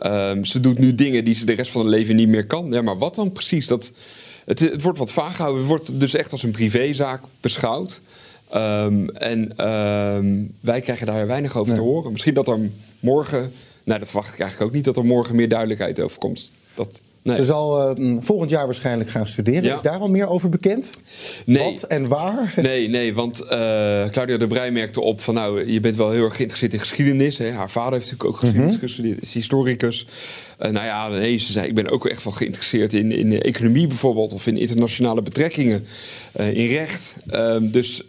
Um, 0.06 0.44
ze 0.44 0.60
doet 0.60 0.78
nu 0.78 0.94
dingen 0.94 1.24
die 1.24 1.34
ze 1.34 1.46
de 1.46 1.52
rest 1.52 1.70
van 1.70 1.80
haar 1.80 1.90
leven 1.90 2.16
niet 2.16 2.28
meer 2.28 2.46
kan. 2.46 2.70
Ja, 2.70 2.82
maar 2.82 2.98
wat 2.98 3.14
dan 3.14 3.32
precies? 3.32 3.66
Dat, 3.66 3.92
het, 4.44 4.58
het 4.58 4.82
wordt 4.82 4.98
wat 4.98 5.12
vaag 5.12 5.36
gehouden. 5.36 5.60
Het 5.60 5.70
wordt 5.70 6.00
dus 6.00 6.14
echt 6.14 6.32
als 6.32 6.42
een 6.42 6.50
privézaak 6.50 7.22
beschouwd. 7.40 8.00
Um, 8.54 9.08
en 9.08 9.68
um, 9.68 10.54
wij 10.60 10.80
krijgen 10.80 11.06
daar 11.06 11.26
weinig 11.26 11.56
over 11.56 11.72
nee. 11.72 11.82
te 11.82 11.88
horen. 11.88 12.12
Misschien 12.12 12.34
dat 12.34 12.48
er 12.48 12.58
morgen... 13.00 13.52
Nou, 13.84 13.98
dat 13.98 14.08
verwacht 14.08 14.32
ik 14.32 14.40
eigenlijk 14.40 14.70
ook 14.70 14.76
niet... 14.76 14.84
dat 14.84 14.96
er 14.96 15.04
morgen 15.04 15.36
meer 15.36 15.48
duidelijkheid 15.48 16.00
over 16.00 16.18
komt. 16.18 16.50
Dat, 16.74 17.00
Nee. 17.24 17.36
Ze 17.36 17.44
zal 17.44 17.98
uh, 17.98 18.16
volgend 18.20 18.50
jaar 18.50 18.64
waarschijnlijk 18.64 19.10
gaan 19.10 19.26
studeren. 19.26 19.62
Ja. 19.62 19.74
Is 19.74 19.82
daar 19.82 19.98
al 19.98 20.08
meer 20.08 20.28
over 20.28 20.48
bekend? 20.48 20.90
Nee. 21.46 21.64
Wat 21.64 21.82
en 21.82 22.08
waar? 22.08 22.54
Nee, 22.62 22.88
nee 22.88 23.14
want 23.14 23.42
uh, 23.42 23.48
Claudia 24.08 24.36
de 24.36 24.46
Brij 24.46 24.70
merkte 24.70 25.00
op 25.00 25.20
van 25.20 25.34
nou, 25.34 25.72
je 25.72 25.80
bent 25.80 25.96
wel 25.96 26.10
heel 26.10 26.24
erg 26.24 26.34
geïnteresseerd 26.36 26.72
in 26.72 26.80
geschiedenis. 26.80 27.38
Hè. 27.38 27.50
Haar 27.50 27.70
vader 27.70 27.92
heeft 27.92 28.04
natuurlijk 28.04 28.30
ook 28.30 28.36
geschiedenis 28.36 28.72
mm 28.72 28.78
-hmm. 28.78 28.88
gestudeerd, 28.88 29.22
is 29.22 29.32
historicus. 29.32 30.06
Uh, 30.60 30.70
nou 30.70 30.84
ja, 30.84 31.08
nee, 31.08 31.38
ze 31.38 31.52
zei 31.52 31.66
ik 31.66 31.74
ben 31.74 31.90
ook 31.90 32.06
echt 32.06 32.24
wel 32.24 32.32
geïnteresseerd 32.32 32.92
in, 32.92 33.12
in 33.12 33.42
economie 33.42 33.86
bijvoorbeeld 33.86 34.32
of 34.32 34.46
in 34.46 34.56
internationale 34.56 35.22
betrekkingen, 35.22 35.86
in 36.32 36.66
recht. 36.66 37.14
dus 37.60 38.02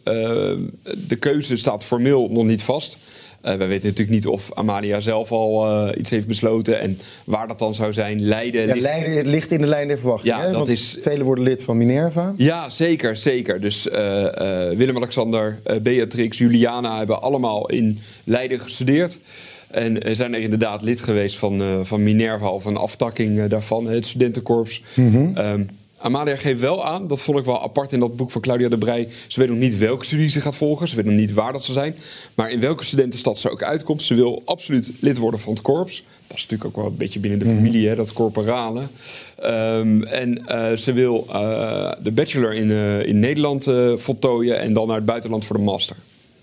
de 1.07 1.15
keuze 1.19 1.55
staat 1.55 1.85
formeel 1.85 2.29
nog 2.31 2.45
niet 2.45 2.63
vast. 2.63 2.97
Wij 3.45 3.67
weten 3.67 3.89
natuurlijk 3.89 4.09
niet 4.09 4.27
of 4.27 4.53
Amalia 4.53 4.99
zelf 4.99 5.31
al 5.31 5.97
iets 5.97 6.09
heeft 6.09 6.27
besloten 6.27 6.79
en 6.79 6.99
waar 7.25 7.47
dat 7.47 7.59
dan 7.59 7.73
zou 7.75 7.93
zijn. 7.93 8.21
Leiden, 8.21 8.61
ja, 8.61 8.73
ligt... 8.73 8.79
Leiden 8.81 9.27
ligt 9.27 9.51
in 9.51 9.61
de 9.61 9.67
lijn 9.67 9.87
der 9.87 9.99
verwachting. 9.99 10.35
Ja, 10.35 10.39
hè? 10.41 10.47
dat 10.47 10.55
Want 10.55 10.67
is- 10.67 10.97
Velen 10.99 11.25
worden 11.25 11.43
lid 11.43 11.63
van 11.63 11.77
Minerva. 11.77 12.33
Ja, 12.37 12.69
zeker, 12.69 13.17
zeker. 13.17 13.61
Dus 13.61 13.89
eh, 13.89 14.69
eh, 14.69 14.77
Willem-Alexander, 14.77 15.59
eh, 15.63 15.75
Beatrix, 15.81 16.37
Juliana 16.37 16.97
hebben 16.97 17.21
allemaal 17.21 17.69
in 17.69 17.99
Leiden 18.23 18.59
gestudeerd. 18.59 19.17
En 19.71 20.01
eh, 20.03 20.15
zijn 20.15 20.33
er 20.33 20.39
inderdaad 20.41 20.81
lid 20.81 21.01
geweest 21.01 21.37
van, 21.37 21.61
eh, 21.61 21.79
van 21.83 22.03
Minerva 22.03 22.49
of 22.49 22.65
een 22.65 22.77
aftakking 22.77 23.39
eh, 23.39 23.49
daarvan, 23.49 23.87
het 23.87 24.05
studentenkorps. 24.05 24.81
Ehm, 25.35 25.61
Amalia 25.97 26.35
geeft 26.35 26.59
wel 26.59 26.85
aan, 26.85 27.07
dat 27.07 27.21
vond 27.21 27.37
ik 27.37 27.45
wel 27.45 27.61
apart 27.63 27.91
in 27.93 27.99
dat 27.99 28.15
boek 28.15 28.31
van 28.31 28.41
Claudia 28.41 28.69
de 28.69 28.77
Brij. 28.77 29.07
Ze 29.27 29.39
weet 29.39 29.49
nog 29.49 29.57
niet 29.57 29.77
welke 29.77 30.05
studie 30.05 30.29
ze 30.29 30.41
gaat 30.41 30.55
volgen, 30.55 30.87
ze 30.87 30.95
weet 30.95 31.05
nog 31.05 31.13
niet 31.13 31.33
waar 31.33 31.51
dat 31.53 31.63
zal 31.63 31.73
zijn. 31.73 31.95
Maar 32.33 32.51
in 32.51 32.59
welke 32.59 32.83
studentenstad 32.83 33.37
ze 33.39 33.49
ook 33.51 33.63
uitkomt, 33.63 34.03
ze 34.03 34.13
wil 34.15 34.41
absoluut 34.45 34.91
lid 34.99 35.17
worden 35.17 35.39
van 35.39 35.53
het 35.53 35.61
korps. 35.61 36.03
Dat 36.27 36.37
is 36.37 36.43
natuurlijk 36.43 36.65
ook 36.69 36.75
wel 36.83 36.91
een 36.91 36.97
beetje 36.97 37.19
binnen 37.19 37.39
de 37.39 37.45
familie, 37.45 37.87
hè, 37.87 37.95
dat 37.95 38.13
corporale. 38.13 38.81
Ehm, 39.39 40.03
en 40.03 40.47
eh, 40.47 40.71
ze 40.77 40.93
wil 40.93 41.25
eh, 41.29 41.91
de 42.01 42.11
bachelor 42.11 42.53
in, 42.53 42.71
eh, 42.71 43.05
in 43.05 43.19
Nederland 43.19 43.67
voltooien 43.95 44.59
en 44.59 44.73
dan 44.73 44.87
naar 44.87 44.95
het 44.95 45.05
buitenland 45.05 45.45
voor 45.45 45.57
de 45.57 45.63
master. 45.63 45.95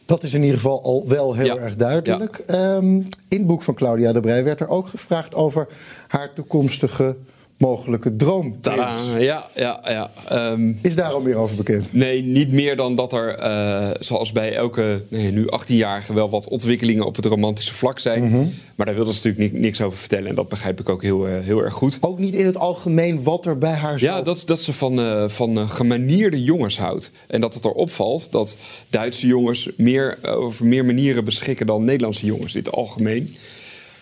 Dat 0.06 0.23
is 0.23 0.35
in 0.35 0.40
ieder 0.40 0.56
geval 0.56 0.82
al 0.82 1.04
wel 1.09 1.35
heel 1.35 1.44
Ja. 1.44 1.56
erg 1.56 1.76
duidelijk. 1.76 2.38
Ehm, 2.47 2.85
in 3.28 3.38
het 3.38 3.47
boek 3.47 3.62
van 3.62 3.75
Claudia 3.75 4.12
de 4.12 4.21
Brij 4.21 4.44
werd 4.44 4.61
er 4.61 4.68
ook 4.68 4.88
gevraagd 4.88 5.35
over 5.35 5.66
haar 6.09 6.32
toekomstige 6.32 7.16
mogelijke. 7.59 8.16
Tadaa, 8.61 9.18
ja, 9.18 9.47
ja, 9.54 9.80
ja. 9.85 10.11
Ehm, 10.28 10.73
Is 10.82 10.97
daar 10.97 11.12
al 11.12 11.21
meer 11.21 11.37
over 11.37 11.56
bekend? 11.56 11.92
Nee, 11.92 12.23
niet 12.23 12.52
meer 12.52 12.76
dan 12.76 12.94
dat 12.94 13.12
er, 13.12 13.35
eh, 13.35 13.90
zoals 14.00 14.32
bij 14.32 14.54
elke 14.54 15.02
nee, 15.09 15.30
nu 15.32 15.47
18-jarige, 15.50 16.14
wel 16.14 16.30
wat 16.30 16.49
ontwikkelingen 16.49 17.04
op 17.04 17.16
het 17.16 17.25
romantische 17.25 17.75
vlak 17.75 17.99
zijn. 17.99 18.25
Mhm. 18.28 18.44
Maar 18.76 18.87
daar 18.87 18.94
wilde 18.94 19.12
ze 19.14 19.21
natuurlijk 19.25 19.52
ni- 19.52 19.61
niks 19.61 19.80
over 19.80 19.99
vertellen. 19.99 20.28
En 20.28 20.35
dat 20.35 20.49
begrijp 20.49 20.80
ik 20.80 20.88
ook 20.88 21.02
heel, 21.02 21.26
eh, 21.28 21.32
heel 21.40 21.59
erg 21.62 21.75
goed. 21.75 21.99
Ook 22.00 22.18
niet 22.18 22.35
in 22.35 22.47
het 22.47 22.56
algemeen 22.59 23.23
wat 23.23 23.47
er 23.47 23.59
bij 23.59 23.73
haar 23.73 24.00
Ja, 24.00 24.23
dat, 24.23 24.42
dat 24.47 24.61
ze 24.61 24.73
van, 24.73 25.00
eh, 25.00 25.28
van 25.28 25.68
gemanierde 25.68 26.42
jongens 26.42 26.78
houdt. 26.78 27.11
En 27.26 27.40
dat 27.40 27.54
het 27.54 27.64
erop 27.64 27.90
valt 27.90 28.28
dat 28.30 28.56
Duitse 28.90 29.26
jongens 29.26 29.68
meer, 29.76 30.18
over 30.23 30.66
meer 30.66 30.85
manieren 30.85 31.25
beschikken 31.25 31.66
dan 31.66 31.85
Nederlandse 31.85 32.26
jongens 32.26 32.54
in 32.54 32.61
het 32.62 32.73
algemeen. 32.73 33.37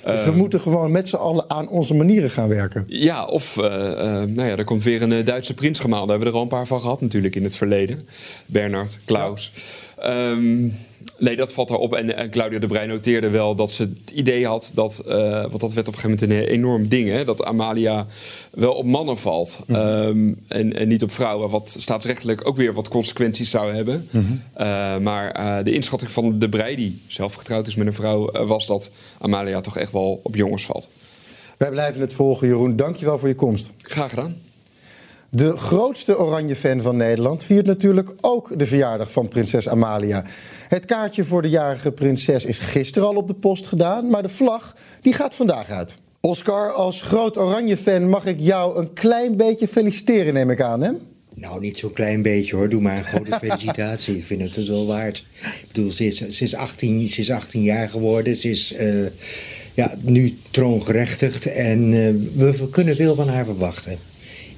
Dus 0.05 0.25
we 0.25 0.31
Ehm, 0.31 0.37
moeten 0.37 0.61
gewoon 0.61 0.91
met 0.91 1.09
z'n 1.09 1.17
allen 1.17 1.45
aan 1.51 1.69
onze 1.69 1.95
manieren 1.95 2.31
gaan 2.31 2.49
werken. 2.49 2.85
Ja, 2.87 3.25
of 3.25 3.57
eh, 3.57 3.93
eh, 3.93 4.29
nou 4.29 4.49
ja, 4.49 4.57
er 4.57 4.65
komt 4.65 4.83
weer 4.83 5.03
een 5.03 5.13
eh, 5.13 5.25
Duitse 5.25 5.55
prinsgemaal. 5.55 6.01
Daar 6.01 6.09
hebben 6.09 6.27
we 6.27 6.33
er 6.33 6.39
al 6.39 6.43
een 6.43 6.49
paar 6.59 6.67
van 6.67 6.81
gehad 6.81 7.01
natuurlijk 7.01 7.37
in 7.37 7.45
het 7.45 7.57
verleden. 7.57 8.01
Bernard, 8.47 9.01
Klaus. 9.05 9.53
Ehm, 9.99 10.69
nee, 11.19 11.37
dat 11.37 11.53
valt 11.53 11.71
erop. 11.71 11.95
En, 11.95 12.17
en 12.17 12.31
Claudia 12.31 12.59
de 12.59 12.67
Brij 12.67 12.87
noteerde 12.87 13.31
wel 13.31 13.55
dat 13.55 13.71
ze 13.71 13.83
het 13.83 14.11
idee 14.11 14.47
had 14.47 14.71
dat... 14.75 14.99
eh, 14.99 15.41
want 15.41 15.61
dat 15.61 15.73
werd 15.73 15.89
op 15.89 15.95
een 15.95 16.01
gegeven 16.01 16.27
moment 16.29 16.49
een 16.49 16.53
enorm 16.55 16.89
ding, 16.89 17.09
hè, 17.09 17.25
dat 17.25 17.45
Amalia 17.45 18.07
wel 18.51 18.73
op 18.73 18.85
mannen 18.85 19.19
valt. 19.19 19.61
Ehm, 19.69 20.35
en, 20.49 20.77
en 20.77 20.89
niet 20.89 21.03
op 21.03 21.13
vrouwen. 21.13 21.51
Wat 21.51 21.77
staatsrechtelijk 21.79 22.47
ook 22.47 22.57
weer 22.57 22.73
wat 22.73 22.89
consequenties 22.89 23.51
zou 23.51 23.75
hebben. 23.75 24.09
Eh, 24.55 24.99
maar 24.99 25.31
eh, 25.31 25.65
de 25.65 25.73
inschatting 25.73 26.11
van 26.11 26.39
de 26.39 26.49
Brij, 26.49 26.77
die 26.77 27.01
zelf 27.07 27.35
getrouwd 27.35 27.67
is 27.67 27.75
met 27.75 27.87
een 27.87 27.93
vrouw... 27.93 28.29
eh, 28.29 28.47
was 28.47 28.67
dat 28.67 28.91
Amalia 29.19 29.61
toch 29.61 29.79
echt 29.79 29.93
wel 29.93 30.21
op 30.23 30.37
jongens 30.37 30.65
valt. 30.65 30.89
Wij 31.57 31.71
blijven 31.71 32.01
het 32.01 32.15
volgen, 32.15 32.47
Jeroen. 32.47 32.77
Dankjewel 32.77 33.19
voor 33.19 33.29
je 33.29 33.35
komst. 33.35 33.71
Graag 33.83 34.11
gedaan. 34.11 34.37
De 35.33 35.57
grootste 35.57 36.19
Oranje-fan 36.19 36.81
van 36.81 36.97
Nederland 36.97 37.43
viert 37.43 37.67
natuurlijk 37.67 38.13
ook 38.21 38.59
de 38.59 38.67
verjaardag 38.67 39.13
van 39.13 39.29
prinses 39.29 39.69
Amalia. 39.69 40.25
Het 40.69 40.85
kaartje 40.85 41.25
voor 41.25 41.43
de 41.43 41.49
jarige 41.49 41.93
prinses 41.93 42.45
is 42.45 42.59
gisteren 42.59 43.09
al 43.09 43.17
op 43.17 43.29
de 43.29 43.35
post 43.35 43.67
gedaan, 43.67 44.09
maar 44.09 44.23
de 44.23 44.29
vlag 44.29 44.77
die 45.01 45.13
gaat 45.13 45.35
vandaag 45.35 45.71
uit. 45.71 45.97
Oscar, 46.21 46.73
als 46.73 47.03
groot 47.03 47.39
Oranje-fan 47.39 48.09
mag 48.09 48.27
ik 48.27 48.41
jou 48.41 48.79
een 48.79 48.93
klein 48.93 49.37
beetje 49.37 49.69
feliciteren, 49.69 50.35
neem 50.35 50.51
ik 50.51 50.61
aan, 50.61 50.83
hè? 50.83 50.91
Nou, 51.35 51.61
niet 51.61 51.79
zo'n 51.79 51.93
klein 51.93 52.23
beetje 52.23 52.57
hoor. 52.57 52.69
Doe 52.69 52.81
maar 52.81 52.97
een 52.97 53.05
grote 53.05 53.39
felicitatie. 53.47 54.17
Ik 54.17 54.25
vind 54.25 54.43
het 54.43 54.57
het 54.57 54.67
wel 54.67 54.87
waard. 54.87 55.25
Ik 55.41 55.65
bedoel, 55.73 55.93
ze 55.93 56.07
is, 56.07 56.29
ze 56.29 56.45
is, 56.45 56.55
18, 56.55 57.09
ze 57.09 57.21
is 57.21 57.31
18 57.31 57.63
jaar 57.63 57.89
geworden. 57.89 58.37
Ze 58.37 58.51
is 58.51 58.73
eh, 58.73 59.07
ja, 59.75 59.95
nu 60.01 60.39
troongerechtigd. 60.51 61.47
En 61.47 61.79
eh, 61.85 62.39
we, 62.39 62.57
we 62.57 62.69
kunnen 62.71 62.97
veel 62.97 63.15
van 63.15 63.29
haar 63.29 63.45
verwachten. 63.45 63.99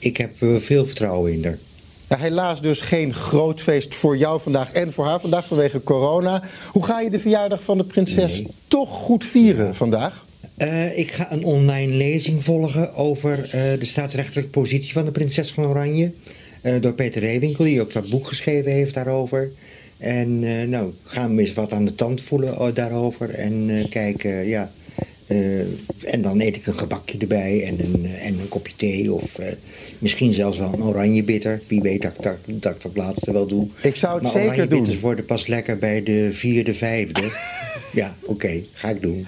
Ik 0.02 0.16
heb 0.16 0.30
eh, 0.38 0.56
veel 0.56 0.86
vertrouwen 0.86 1.32
in 1.32 1.44
haar. 1.44 1.58
Ja, 2.08 2.16
helaas 2.16 2.60
dus 2.60 2.80
geen 2.80 3.14
groot 3.14 3.60
feest 3.60 3.94
voor 3.94 4.16
jou 4.16 4.40
vandaag 4.40 4.72
en 4.72 4.92
voor 4.92 5.04
haar 5.04 5.20
vandaag 5.20 5.46
vanwege 5.46 5.82
corona. 5.82 6.42
Hoe 6.72 6.84
ga 6.84 7.00
je 7.00 7.10
de 7.10 7.18
verjaardag 7.18 7.62
van 7.62 7.78
de 7.78 7.84
prinses 7.84 8.42
toch 8.68 8.90
goed 8.90 9.24
vieren 9.24 9.74
vandaag? 9.74 10.24
Eh, 10.56 10.98
ik 10.98 11.10
ga 11.10 11.32
een 11.32 11.44
online 11.44 11.94
lezing 11.94 12.44
volgen 12.44 12.94
over 12.94 13.38
eh, 13.44 13.50
de 13.78 13.84
staatsrechtelijke 13.84 14.50
positie 14.50 14.92
van 14.92 15.04
de 15.04 15.10
prinses 15.10 15.52
van 15.52 15.64
Oranje. 15.64 16.12
Door 16.80 16.92
Peter 16.92 17.20
Reewinkel, 17.20 17.64
die 17.64 17.80
ook 17.80 17.92
dat 17.92 18.10
boek 18.10 18.26
geschreven 18.26 18.72
heeft 18.72 18.94
daarover. 18.94 19.50
En 19.98 20.38
nou, 20.68 20.92
gaan 21.04 21.36
we 21.36 21.42
eens 21.42 21.52
wat 21.52 21.72
aan 21.72 21.84
de 21.84 21.94
tand 21.94 22.20
voelen 22.20 22.74
daarover. 22.74 23.30
En 23.30 23.86
kijken, 23.90 24.46
ja. 24.46 24.70
Eh, 25.32 26.12
en 26.12 26.22
dan 26.22 26.40
eet 26.40 26.56
ik 26.56 26.66
een 26.66 26.74
gebakje 26.74 27.18
erbij 27.18 27.64
en 27.64 27.80
een, 27.80 28.04
eh, 28.04 28.26
en 28.26 28.38
een 28.40 28.48
kopje 28.48 28.72
thee. 28.76 29.12
Of 29.12 29.38
eh, 29.38 29.46
misschien 29.98 30.32
zelfs 30.32 30.58
wel 30.58 30.72
een 30.72 30.82
oranje 30.82 31.22
bitter. 31.22 31.62
Wie 31.66 31.80
weet 31.80 32.02
dat, 32.02 32.12
ik 32.16 32.22
dat, 32.22 32.36
dat 32.44 32.74
ik 32.74 32.82
dat 32.82 32.96
laatste 32.96 33.32
wel 33.32 33.46
doe. 33.46 33.66
Ik 33.82 33.96
zou 33.96 34.14
het 34.14 34.22
maar 34.22 34.32
zeker 34.32 34.48
oranje 34.48 34.66
doen. 34.66 34.78
bitters 34.78 35.00
worden 35.00 35.24
pas 35.24 35.46
lekker 35.46 35.78
bij 35.78 36.02
de 36.02 36.28
vierde, 36.32 36.74
vijfde. 36.74 37.22
ja, 37.92 38.14
oké, 38.24 38.60
ga 38.72 38.88
ik 38.88 39.00
doen. 39.00 39.26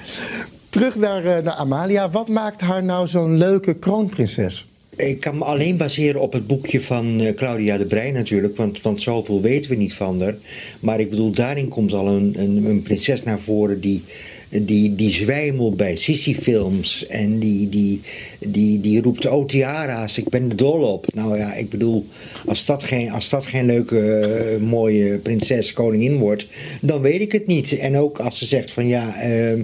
Terug 0.68 0.96
naar, 0.96 1.23
naar 1.42 1.54
Amalia. 1.54 2.11
Wat 2.11 2.28
maakt 2.28 2.61
haar 2.61 2.84
nou 2.84 3.06
zo'n 3.06 3.37
leuke 3.37 3.75
kroonprinses? 3.75 4.66
Ik 4.96 5.20
kan 5.20 5.38
me 5.38 5.44
alleen 5.44 5.76
baseren 5.76 6.20
op 6.20 6.32
het 6.32 6.46
boekje 6.46 6.80
van 6.80 7.32
Claudia 7.37 7.76
de 7.76 7.84
Breij 7.84 8.11
natuurlijk, 8.11 8.56
want, 8.56 8.82
want 8.82 9.00
zoveel 9.00 9.40
weten 9.40 9.70
we 9.70 9.76
niet 9.76 9.94
van 9.94 10.23
haar. 10.23 10.34
Maar 10.80 11.00
ik 11.00 11.11
bedoel, 11.11 11.30
daarin 11.30 11.68
komt 11.68 11.92
al 11.92 12.08
een, 12.08 12.34
een, 12.38 12.64
een 12.64 12.82
prinses 12.82 13.23
naar 13.23 13.40
voren 13.40 13.80
die, 13.80 14.02
die, 14.62 14.94
die 14.94 15.11
zwijmelt 15.11 15.76
bij 15.76 15.96
Sissy-films 15.96 17.06
en 17.06 17.38
die, 17.38 17.68
die, 17.68 18.00
die, 18.38 18.80
die 18.80 19.02
roept, 19.02 19.26
oh 19.26 19.46
tiara's, 19.46 20.18
ik 20.18 20.28
ben 20.28 20.50
er 20.50 20.56
dol 20.56 20.92
op. 20.92 21.14
Nou 21.14 21.38
ja, 21.38 21.54
ik 21.54 21.70
bedoel, 21.70 22.06
als 22.46 22.64
dat 22.64 22.84
geen, 22.84 23.11
als 23.11 23.28
dat 23.28 23.46
geen 23.46 23.66
leuke, 23.66 24.20
eh, 24.20 24.62
mooie 24.62 25.18
prinses 25.18 25.73
koningin 25.73 26.18
wordt, 26.18 26.46
dan 26.80 27.00
weet 27.00 27.20
ik 27.20 27.32
het 27.32 27.46
niet. 27.46 27.78
En 27.78 27.96
ook 27.96 28.18
als 28.18 28.38
ze 28.38 28.46
zegt 28.46 28.73
van 28.73 28.87
ja... 28.87 29.20
ehm, 29.20 29.62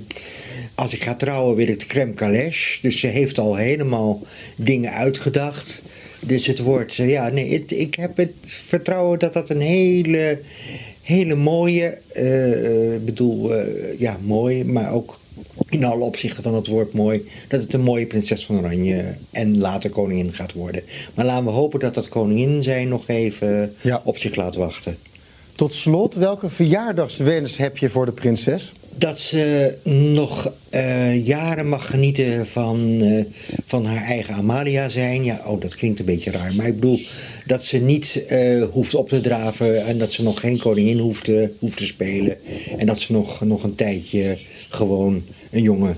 als 0.81 0.93
ik 0.93 1.03
ga 1.03 1.15
trouwen 1.15 1.57
wil 1.57 1.69
ik 1.69 1.81
de 1.81 1.87
crème 1.87 2.15
calèche. 2.15 2.79
Dus 2.83 3.01
ze 3.01 3.07
heeft 3.07 3.39
al 3.39 3.57
helemaal 3.57 4.23
dingen 4.57 4.93
uitgedacht. 4.93 5.83
Dus 6.21 6.47
het 6.47 6.59
wordt, 6.59 6.99
eh, 6.99 7.11
ja, 7.11 7.29
nee, 7.29 7.65
ik 7.67 7.95
heb 7.95 8.17
het 8.17 8.33
vertrouwen 8.45 9.19
dat 9.19 9.33
dat 9.33 9.51
een 9.51 9.61
hele, 9.61 10.39
hele 11.11 11.35
mooie, 11.35 11.99
ik 12.95 13.05
bedoel, 13.05 13.55
eh, 13.55 13.99
ja, 13.99 14.19
mooi, 14.25 14.65
maar 14.65 14.93
ook 14.93 15.19
in 15.69 15.85
alle 15.85 16.05
opzichten 16.05 16.43
van 16.43 16.55
het 16.55 16.67
woord 16.67 16.93
mooi, 16.93 17.29
dat 17.49 17.63
het 17.63 17.73
een 17.73 17.81
mooie 17.81 18.07
prinses 18.07 18.47
van 18.47 18.59
Oranje 18.59 19.05
en 19.31 19.59
later 19.59 19.91
koningin 19.91 20.33
gaat 20.33 20.53
worden. 20.53 20.83
Maar 21.15 21.25
laten 21.25 21.45
we 21.45 21.51
hopen 21.51 21.81
dat 21.81 21.95
dat 21.95 22.09
koningin 22.09 22.63
zijn 22.63 22.89
nog 22.89 23.09
even 23.09 23.75
op 24.05 24.19
zich 24.19 24.35
laat 24.35 24.55
wachten. 24.55 24.97
Tot 25.55 25.75
slot, 25.75 26.15
welke 26.15 26.51
verjaardagswens 26.51 27.57
heb 27.57 27.79
je 27.79 27.89
voor 27.89 28.07
de 28.07 28.13
prinses? 28.13 28.73
Dat 28.95 29.19
ze 29.19 29.75
nog 29.85 30.53
eh, 30.71 31.27
jaren 31.27 31.69
mag 31.69 31.87
genieten 31.87 32.47
van, 32.47 33.01
eh, 33.03 33.25
van 33.67 33.85
haar 33.87 34.05
eigen 34.05 34.35
Amalia 34.35 34.89
zijn. 34.89 35.25
Ja, 35.25 35.41
oh, 35.47 35.61
dat 35.61 35.75
klinkt 35.75 35.99
een 35.99 36.05
beetje 36.05 36.31
raar. 36.31 36.55
Maar 36.55 36.67
ik 36.67 36.75
bedoel 36.75 36.99
dat 37.47 37.65
ze 37.65 37.79
niet 37.79 38.25
eh, 38.29 38.65
hoeft 38.71 38.95
op 38.95 39.09
te 39.09 39.21
draven 39.21 39.85
en 39.85 39.99
dat 39.99 40.13
ze 40.13 40.23
nog 40.23 40.41
geen 40.41 40.59
koningin 40.59 40.99
hoeft 40.99 41.31
hoeft 41.59 41.77
te 41.77 41.87
spelen. 41.87 42.37
En 42.79 42.87
dat 42.87 42.99
ze 42.99 43.13
nog, 43.13 43.41
nog 43.41 43.63
een 43.63 43.75
tijdje 43.75 44.39
gewoon 44.69 45.23
een 45.51 45.63
jonge 45.63 45.95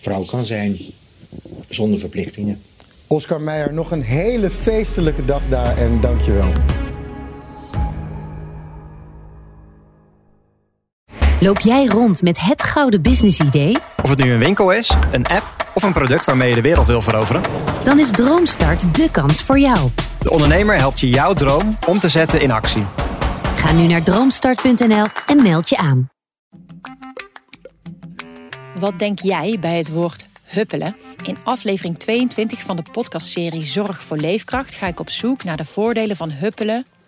vrouw 0.00 0.24
kan 0.24 0.44
zijn. 0.44 0.76
Zonder 1.68 1.98
verplichtingen. 1.98 2.60
Oscar 3.06 3.40
Meijer, 3.40 3.72
nog 3.72 3.90
een 3.90 4.02
hele 4.02 4.50
feestelijke 4.50 5.24
dag 5.24 5.42
daar 5.48 5.78
en 5.78 6.00
dankjewel. 6.00 6.52
Loop 11.40 11.60
jij 11.60 11.86
rond 11.86 12.22
met 12.22 12.40
het 12.40 12.62
gouden 12.62 13.02
businessidee? 13.02 13.76
Of 14.02 14.10
het 14.10 14.24
nu 14.24 14.32
een 14.32 14.38
winkel 14.38 14.72
is, 14.72 14.94
een 15.12 15.26
app 15.26 15.70
of 15.74 15.82
een 15.82 15.92
product 15.92 16.24
waarmee 16.24 16.48
je 16.48 16.54
de 16.54 16.60
wereld 16.60 16.86
wil 16.86 17.02
veroveren. 17.02 17.42
Dan 17.84 17.98
is 17.98 18.10
Droomstart 18.10 18.94
de 18.94 19.10
kans 19.10 19.42
voor 19.42 19.58
jou. 19.58 19.90
De 20.18 20.30
ondernemer 20.30 20.76
helpt 20.76 21.00
je 21.00 21.08
jouw 21.08 21.34
droom 21.34 21.78
om 21.86 21.98
te 21.98 22.08
zetten 22.08 22.40
in 22.40 22.50
actie. 22.50 22.84
Ga 23.56 23.72
nu 23.72 23.86
naar 23.86 24.02
droomstart.nl 24.02 25.06
en 25.26 25.42
meld 25.42 25.68
je 25.68 25.76
aan. 25.76 26.08
Wat 28.78 28.98
denk 28.98 29.18
jij 29.18 29.56
bij 29.60 29.76
het 29.76 29.88
woord 29.88 30.26
huppelen? 30.42 30.96
In 31.22 31.36
aflevering 31.44 31.98
22 31.98 32.60
van 32.60 32.76
de 32.76 32.84
podcastserie 32.92 33.64
Zorg 33.64 34.02
voor 34.02 34.16
Leefkracht 34.16 34.74
ga 34.74 34.86
ik 34.86 35.00
op 35.00 35.10
zoek 35.10 35.44
naar 35.44 35.56
de 35.56 35.64
voordelen 35.64 36.16
van 36.16 36.30
huppelen 36.30 36.86